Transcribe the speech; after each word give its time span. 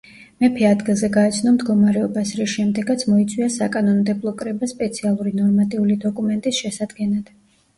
მეფე 0.43 0.63
ადგილზე 0.67 1.09
გაეცნო 1.17 1.51
მდგომარეობას, 1.57 2.31
რის 2.39 2.55
შემდეგაც 2.55 3.05
მოიწვია 3.11 3.51
საკანონმდებლო 3.57 4.33
კრება 4.41 4.71
სპეციალური 4.73 5.35
ნორმატიული 5.43 6.01
დოკუმენტის 6.07 6.65
შესადგენად. 6.65 7.31